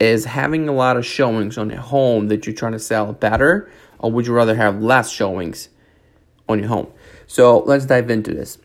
is 0.00 0.24
having 0.24 0.68
a 0.68 0.72
lot 0.72 0.96
of 0.96 1.04
showings 1.04 1.58
on 1.58 1.70
a 1.70 1.80
home 1.80 2.28
that 2.28 2.46
you're 2.46 2.54
trying 2.54 2.72
to 2.72 2.78
sell 2.78 3.12
better, 3.12 3.70
or 3.98 4.12
would 4.12 4.26
you 4.26 4.32
rather 4.32 4.54
have 4.54 4.80
less 4.80 5.10
showings 5.10 5.68
on 6.48 6.58
your 6.58 6.68
home? 6.68 6.88
So 7.26 7.60
let's 7.60 7.86
dive 7.86 8.10
into 8.10 8.32
this. 8.32 8.58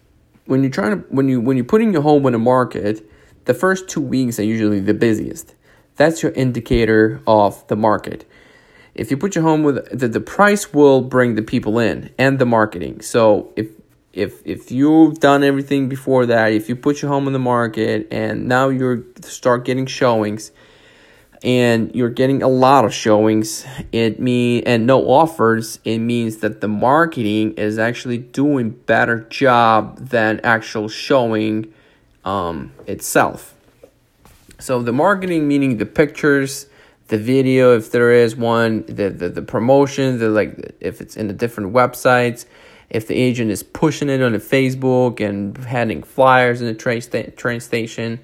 When 0.45 0.61
you're 0.61 0.71
trying 0.71 1.01
to 1.01 1.07
when 1.09 1.29
you 1.29 1.41
when 1.41 1.57
you're 1.57 1.65
putting 1.65 1.93
your 1.93 2.01
home 2.01 2.25
in 2.25 2.33
the 2.33 2.39
market, 2.39 3.09
the 3.45 3.53
first 3.53 3.87
two 3.87 4.01
weeks 4.01 4.39
are 4.39 4.43
usually 4.43 4.79
the 4.79 4.93
busiest. 4.93 5.55
That's 5.95 6.23
your 6.23 6.31
indicator 6.33 7.21
of 7.27 7.65
the 7.67 7.75
market. 7.75 8.25
If 8.95 9.09
you 9.09 9.17
put 9.17 9.35
your 9.35 9.43
home 9.43 9.63
with 9.63 9.97
the, 9.97 10.07
the 10.07 10.19
price 10.19 10.73
will 10.73 11.01
bring 11.01 11.35
the 11.35 11.41
people 11.41 11.79
in 11.79 12.13
and 12.17 12.39
the 12.39 12.45
marketing. 12.45 13.01
So 13.01 13.51
if 13.55 13.69
if 14.11 14.45
if 14.45 14.71
you've 14.71 15.19
done 15.19 15.43
everything 15.43 15.89
before 15.89 16.25
that, 16.27 16.51
if 16.51 16.69
you 16.69 16.75
put 16.75 17.01
your 17.01 17.09
home 17.09 17.25
in 17.25 17.33
the 17.33 17.39
market 17.39 18.07
and 18.11 18.47
now 18.47 18.69
you're 18.69 19.03
start 19.21 19.65
getting 19.65 19.87
showings 19.87 20.51
and 21.43 21.93
you're 21.93 22.09
getting 22.09 22.41
a 22.41 22.47
lot 22.47 22.85
of 22.85 22.93
showings, 22.93 23.65
it 23.91 24.19
mean 24.19 24.63
and 24.65 24.87
no 24.87 25.01
offers, 25.09 25.79
it 25.83 25.99
means 25.99 26.37
that 26.37 26.61
the 26.61 26.69
marketing 26.69 27.53
is 27.55 27.77
actually 27.77 28.17
doing 28.17 28.69
better 28.69 29.19
job 29.19 29.97
than 29.97 30.39
actual 30.43 30.87
showing 30.87 31.73
um, 32.23 32.71
itself. 32.87 33.53
So 34.59 34.81
the 34.81 34.93
marketing 34.93 35.47
meaning 35.47 35.77
the 35.77 35.85
pictures, 35.85 36.67
the 37.09 37.17
video 37.17 37.75
if 37.75 37.91
there 37.91 38.13
is 38.13 38.37
one, 38.37 38.85
the 38.85 39.09
the, 39.09 39.27
the 39.27 39.41
promotion, 39.41 40.19
the 40.19 40.29
like 40.29 40.77
if 40.79 41.01
it's 41.01 41.17
in 41.17 41.27
the 41.27 41.33
different 41.33 41.73
websites, 41.73 42.45
if 42.89 43.05
the 43.07 43.15
agent 43.15 43.51
is 43.51 43.63
pushing 43.63 44.07
it 44.07 44.21
on 44.21 44.31
the 44.31 44.37
Facebook 44.37 45.19
and 45.19 45.57
handing 45.57 46.03
flyers 46.03 46.61
in 46.61 46.67
the 46.67 46.73
train 46.73 47.01
sta- 47.01 47.31
train 47.35 47.59
station. 47.59 48.21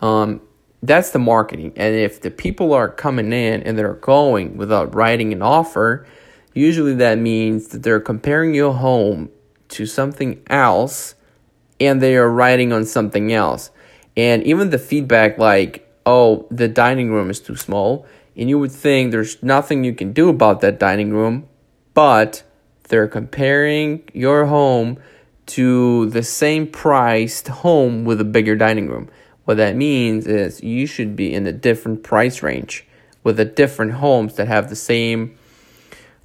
Um, 0.00 0.42
that's 0.82 1.10
the 1.10 1.18
marketing. 1.18 1.72
And 1.76 1.94
if 1.94 2.20
the 2.20 2.30
people 2.30 2.72
are 2.72 2.88
coming 2.88 3.32
in 3.32 3.62
and 3.62 3.76
they're 3.78 3.94
going 3.94 4.56
without 4.56 4.94
writing 4.94 5.32
an 5.32 5.42
offer, 5.42 6.06
usually 6.54 6.94
that 6.94 7.18
means 7.18 7.68
that 7.68 7.82
they're 7.82 8.00
comparing 8.00 8.54
your 8.54 8.74
home 8.74 9.30
to 9.70 9.86
something 9.86 10.42
else 10.48 11.14
and 11.80 12.00
they 12.00 12.16
are 12.16 12.30
writing 12.30 12.72
on 12.72 12.84
something 12.84 13.32
else. 13.32 13.70
And 14.16 14.42
even 14.44 14.70
the 14.70 14.78
feedback, 14.78 15.38
like, 15.38 15.88
oh, 16.04 16.46
the 16.50 16.68
dining 16.68 17.12
room 17.12 17.30
is 17.30 17.38
too 17.38 17.54
small, 17.54 18.06
and 18.36 18.48
you 18.48 18.58
would 18.58 18.72
think 18.72 19.12
there's 19.12 19.40
nothing 19.42 19.84
you 19.84 19.94
can 19.94 20.12
do 20.12 20.28
about 20.28 20.60
that 20.60 20.78
dining 20.78 21.10
room, 21.10 21.46
but 21.94 22.42
they're 22.88 23.06
comparing 23.06 24.02
your 24.12 24.46
home 24.46 24.98
to 25.46 26.10
the 26.10 26.22
same 26.22 26.66
priced 26.66 27.48
home 27.48 28.04
with 28.04 28.20
a 28.20 28.24
bigger 28.24 28.56
dining 28.56 28.88
room. 28.88 29.08
What 29.48 29.56
that 29.56 29.76
means 29.76 30.26
is 30.26 30.62
you 30.62 30.84
should 30.84 31.16
be 31.16 31.32
in 31.32 31.46
a 31.46 31.52
different 31.52 32.02
price 32.02 32.42
range 32.42 32.84
with 33.24 33.40
a 33.40 33.46
different 33.46 33.92
homes 33.92 34.34
that 34.34 34.46
have 34.46 34.68
the 34.68 34.76
same 34.76 35.38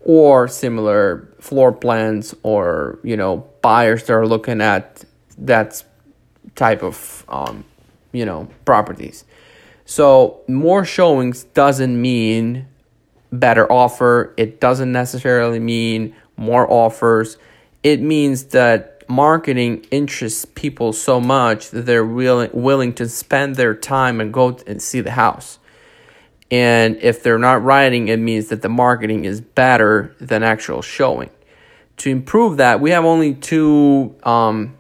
or 0.02 0.50
similar 0.50 1.30
floor 1.40 1.72
plans 1.72 2.36
or 2.44 3.00
you 3.02 3.16
know 3.16 3.48
buyers 3.62 4.04
that 4.04 4.14
are 4.14 4.28
looking 4.28 4.60
at 4.60 5.06
that 5.38 5.86
type 6.56 6.84
of 6.84 7.24
um, 7.30 7.64
you 8.12 8.26
know 8.26 8.50
properties. 8.66 9.24
So 9.86 10.42
more 10.50 10.84
showings 10.84 11.46
doesn't 11.46 12.02
mean 12.02 12.68
better 13.32 13.72
offer. 13.72 14.34
It 14.36 14.60
doesn't 14.60 14.92
necessarily 14.92 15.60
mean 15.60 16.14
more 16.36 16.70
offers. 16.70 17.38
It 17.84 18.02
means 18.02 18.44
that 18.48 18.93
marketing 19.08 19.86
interests 19.92 20.46
people 20.46 20.94
so 20.94 21.20
much 21.20 21.70
that 21.72 21.86
they're 21.86 22.06
willing 22.06 22.50
willing 22.54 22.94
to 22.94 23.08
spend 23.08 23.56
their 23.56 23.74
time 23.74 24.22
and 24.22 24.34
go 24.34 24.58
and 24.68 24.82
see 24.82 25.02
the 25.02 25.12
house. 25.12 25.60
And 26.52 26.98
if 26.98 27.24
they're 27.24 27.40
not 27.40 27.64
writing, 27.64 28.10
it 28.10 28.18
means 28.18 28.50
that 28.50 28.62
the 28.62 28.70
marketing 28.70 29.26
is 29.26 29.42
better 29.42 30.16
than 30.20 30.44
actual 30.44 30.82
showing. 30.82 31.32
To 31.98 32.10
improve 32.10 32.58
that, 32.58 32.80
we 32.80 32.92
have 32.92 33.06
only 33.06 33.34
two 33.34 34.16
um, 34.24 34.76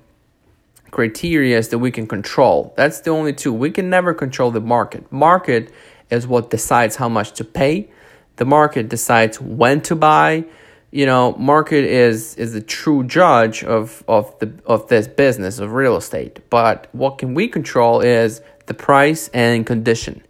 criteria 0.91 1.61
that 1.61 1.79
we 1.79 1.91
can 1.91 2.07
control. 2.07 2.73
That's 2.78 3.00
the 3.00 3.09
only 3.09 3.34
two. 3.34 3.51
We 3.53 3.72
can 3.72 3.90
never 3.90 4.13
control 4.13 4.51
the 4.51 4.61
market. 4.61 5.11
Market 5.11 5.72
is 6.09 6.28
what 6.28 6.50
decides 6.50 6.95
how 6.97 7.09
much 7.09 7.31
to 7.34 7.44
pay. 7.44 7.90
The 8.35 8.45
market 8.45 8.90
decides 8.90 9.41
when 9.41 9.81
to 9.81 9.95
buy 9.95 10.45
you 10.93 11.07
know, 11.07 11.33
market 11.39 11.85
is 11.85 12.35
is 12.35 12.53
the 12.53 12.61
true 12.61 13.03
judge 13.03 13.63
of 13.63 14.03
of 14.07 14.37
the 14.37 14.53
of 14.67 14.87
this 14.89 15.07
business 15.07 15.57
of 15.57 15.73
real 15.73 15.97
estate. 15.97 16.39
But 16.51 16.87
what 16.91 17.17
can 17.17 17.33
we 17.33 17.47
control 17.47 18.01
is 18.01 18.41
the 18.67 18.75
price 18.75 19.27
and 19.33 19.65
condition. 19.65 20.21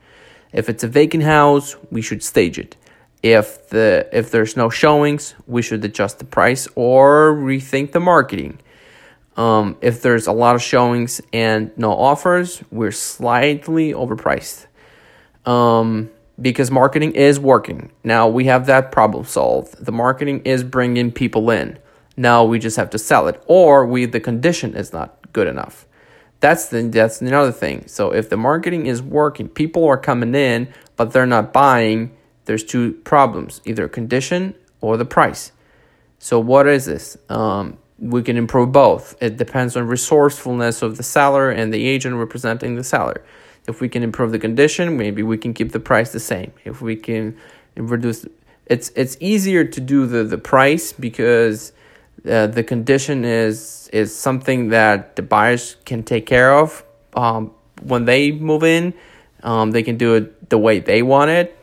If 0.54 0.70
it's 0.70 0.82
a 0.82 0.88
vacant 0.88 1.24
house, 1.24 1.76
we 1.92 2.02
should 2.02 2.24
stage 2.24 2.58
it. 2.58 2.78
If 3.22 3.68
the 3.70 4.08
if 4.14 4.32
there's 4.32 4.56
no 4.56 4.70
showings, 4.70 5.36
we 5.48 5.62
should 5.62 5.84
adjust 5.84 6.20
the 6.20 6.26
price 6.26 6.66
or 6.76 7.34
rethink 7.34 7.92
the 7.92 8.00
marketing. 8.00 8.60
Um, 9.36 9.76
if 9.82 10.02
there's 10.02 10.28
a 10.28 10.32
lot 10.32 10.56
of 10.56 10.62
showings 10.62 11.20
and 11.34 11.78
no 11.78 11.92
offers, 11.92 12.64
we're 12.72 12.92
slightly 12.92 13.92
overpriced. 13.92 14.68
Um, 15.46 16.10
because 16.44 16.70
marketing 16.70 17.14
is 17.14 17.40
working. 17.40 17.92
Now 18.04 18.28
we 18.28 18.46
have 18.46 18.66
that 18.68 18.92
problem 18.92 19.26
solved. 19.26 19.84
The 19.84 19.94
marketing 19.94 20.42
is 20.42 20.64
bringing 20.64 21.12
people 21.12 21.50
in. 21.50 21.80
Now 22.18 22.44
we 22.44 22.60
just 22.60 22.78
have 22.78 22.92
to 22.92 23.00
sell 23.00 23.28
it, 23.28 23.42
or 23.48 23.88
we 23.88 24.06
the 24.06 24.20
condition 24.20 24.76
is 24.76 24.94
not 24.94 25.18
good 25.32 25.48
enough. 25.48 25.88
That's 26.42 26.68
the 26.68 26.84
that's 26.84 27.22
another 27.22 27.54
thing. 27.54 27.88
So 27.88 28.12
if 28.14 28.30
the 28.30 28.38
marketing 28.38 28.86
is 28.86 29.02
working, 29.02 29.48
people 29.48 29.86
are 29.86 29.98
coming 29.98 30.36
in, 30.36 30.72
but 30.98 31.14
they're 31.14 31.26
not 31.26 31.54
buying. 31.54 32.16
There's 32.46 32.64
two 32.64 32.94
problems: 33.06 33.62
either 33.64 33.88
condition 33.88 34.54
or 34.82 34.98
the 34.98 35.06
price. 35.06 35.54
So 36.20 36.40
what 36.40 36.68
is 36.68 36.86
this? 36.86 37.18
Um, 37.30 37.78
we 37.98 38.22
can 38.22 38.36
improve 38.36 38.74
both. 38.74 39.16
It 39.22 39.38
depends 39.38 39.78
on 39.78 39.88
resourcefulness 39.88 40.82
of 40.82 40.98
the 40.98 41.04
seller 41.04 41.50
and 41.50 41.74
the 41.74 41.88
agent 41.88 42.16
representing 42.16 42.76
the 42.76 42.84
seller. 42.84 43.24
If 43.68 43.80
we 43.80 43.88
can 43.90 44.04
improve 44.04 44.32
the 44.32 44.40
condition, 44.40 44.98
maybe 44.98 45.24
we 45.24 45.38
can 45.38 45.54
keep 45.54 45.72
the 45.72 45.80
price 45.80 46.12
the 46.12 46.20
same. 46.20 46.52
If 46.66 46.82
we 46.82 46.96
can 46.96 47.38
reduce, 47.76 48.26
it's 48.66 48.90
it's 48.96 49.18
easier 49.20 49.64
to 49.64 49.80
do 49.80 50.06
the 50.06 50.24
the 50.24 50.38
price 50.38 50.92
because 50.92 51.72
uh, 52.30 52.48
the 52.48 52.64
condition 52.64 53.24
is 53.24 53.90
is 53.94 54.16
something 54.16 54.70
that 54.70 55.16
the 55.16 55.22
buyers 55.22 55.78
can 55.86 56.04
take 56.04 56.26
care 56.26 56.54
of 56.54 56.84
um, 57.16 57.52
when 57.82 58.06
they 58.06 58.32
move 58.32 58.64
in. 58.64 58.94
Um, 59.44 59.72
they 59.72 59.84
can 59.84 59.98
do 59.98 60.16
it 60.16 60.50
the 60.50 60.58
way 60.58 60.80
they 60.80 61.02
want 61.02 61.32
it. 61.32 61.58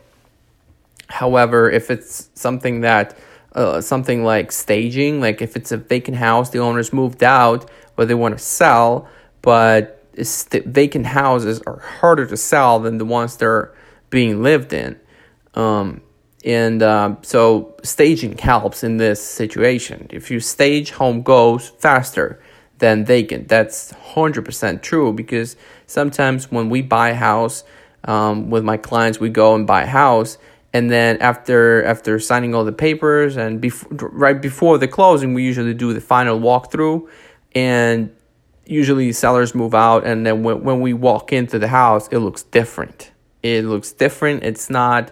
However, 1.07 1.69
if 1.69 1.91
it's 1.91 2.29
something 2.35 2.81
that 2.81 3.17
uh, 3.53 3.81
something 3.81 4.23
like 4.23 4.51
staging, 4.51 5.19
like 5.19 5.41
if 5.41 5.55
it's 5.55 5.71
a 5.71 5.77
vacant 5.77 6.17
house, 6.17 6.49
the 6.51 6.59
owners 6.59 6.93
moved 6.93 7.23
out, 7.23 7.69
but 7.95 8.07
they 8.07 8.13
want 8.13 8.37
to 8.37 8.43
sell, 8.43 9.09
but 9.41 10.00
vacant 10.15 11.05
houses 11.07 11.61
are 11.65 11.79
harder 11.79 12.25
to 12.25 12.37
sell 12.37 12.79
than 12.79 12.97
the 12.97 13.05
ones 13.05 13.37
that 13.37 13.45
are 13.45 13.75
being 14.09 14.43
lived 14.43 14.73
in. 14.73 14.99
Um, 15.53 16.01
and 16.43 16.81
uh, 16.81 17.15
so 17.21 17.75
staging 17.83 18.37
helps 18.37 18.83
in 18.83 18.97
this 18.97 19.23
situation. 19.23 20.07
If 20.09 20.31
you 20.31 20.39
stage, 20.39 20.91
home 20.91 21.21
goes 21.21 21.69
faster 21.69 22.41
than 22.79 23.05
vacant. 23.05 23.47
That's 23.47 23.93
100% 23.93 24.81
true 24.81 25.13
because 25.13 25.55
sometimes 25.85 26.51
when 26.51 26.69
we 26.69 26.81
buy 26.81 27.09
a 27.09 27.15
house 27.15 27.63
um, 28.03 28.49
with 28.49 28.63
my 28.63 28.77
clients, 28.77 29.19
we 29.19 29.29
go 29.29 29.53
and 29.55 29.67
buy 29.67 29.83
a 29.83 29.87
house. 29.87 30.37
And 30.73 30.89
then 30.89 31.17
after 31.17 31.83
after 31.83 32.17
signing 32.17 32.55
all 32.55 32.63
the 32.63 32.71
papers 32.71 33.35
and 33.35 33.59
before 33.59 33.91
right 33.91 34.41
before 34.41 34.77
the 34.77 34.87
closing, 34.87 35.33
we 35.33 35.43
usually 35.43 35.73
do 35.73 35.93
the 35.93 35.99
final 35.99 36.39
walkthrough, 36.39 37.09
and 37.53 38.09
usually 38.71 39.11
sellers 39.11 39.53
move 39.53 39.75
out 39.75 40.05
and 40.05 40.25
then 40.25 40.43
when, 40.43 40.63
when 40.63 40.79
we 40.79 40.93
walk 40.93 41.33
into 41.33 41.59
the 41.59 41.67
house 41.67 42.07
it 42.07 42.19
looks 42.19 42.43
different. 42.43 43.11
It 43.43 43.65
looks 43.65 43.91
different. 43.91 44.43
It's 44.43 44.69
not 44.69 45.11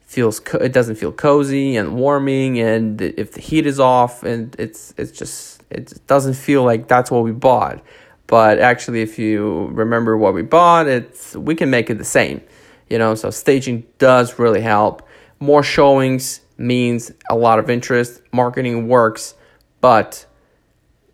feels 0.00 0.38
co- 0.38 0.58
it 0.58 0.72
doesn't 0.72 0.96
feel 0.96 1.10
cozy 1.10 1.76
and 1.76 1.96
warming 1.96 2.60
and 2.60 3.00
if 3.00 3.32
the 3.32 3.40
heat 3.40 3.66
is 3.66 3.80
off 3.80 4.22
and 4.22 4.54
it's 4.58 4.94
it's 4.96 5.10
just 5.10 5.62
it 5.70 6.06
doesn't 6.06 6.34
feel 6.34 6.62
like 6.62 6.86
that's 6.86 7.10
what 7.10 7.24
we 7.24 7.32
bought. 7.32 7.82
But 8.28 8.60
actually 8.60 9.02
if 9.02 9.18
you 9.18 9.68
remember 9.72 10.16
what 10.16 10.32
we 10.32 10.42
bought 10.42 10.86
it's 10.86 11.34
we 11.34 11.54
can 11.54 11.70
make 11.70 11.90
it 11.90 11.98
the 11.98 12.04
same 12.04 12.40
you 12.88 12.98
know? 12.98 13.14
So 13.14 13.30
staging 13.30 13.86
does 13.98 14.38
really 14.38 14.60
help. 14.60 15.08
More 15.40 15.62
showings 15.62 16.42
means 16.58 17.10
a 17.30 17.34
lot 17.34 17.58
of 17.58 17.68
interest. 17.68 18.22
Marketing 18.32 18.86
works 18.86 19.34
but 19.80 20.24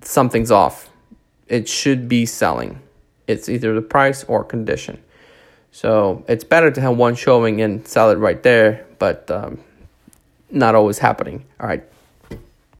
something's 0.02 0.50
off 0.50 0.90
it 1.48 1.68
should 1.68 2.08
be 2.08 2.26
selling. 2.26 2.80
It's 3.26 3.48
either 3.48 3.74
the 3.74 3.82
price 3.82 4.24
or 4.24 4.44
condition. 4.44 5.02
So 5.70 6.24
it's 6.28 6.44
better 6.44 6.70
to 6.70 6.80
have 6.80 6.96
one 6.96 7.14
showing 7.14 7.60
and 7.60 7.86
sell 7.86 8.10
it 8.10 8.16
right 8.16 8.42
there, 8.42 8.86
but 8.98 9.30
um, 9.30 9.58
not 10.50 10.74
always 10.74 10.98
happening. 10.98 11.44
All 11.60 11.66
right. 11.66 11.84